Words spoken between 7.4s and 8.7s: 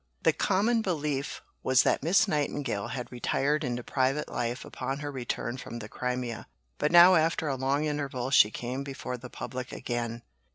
a long interval she